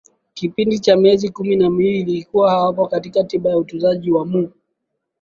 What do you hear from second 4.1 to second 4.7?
na mu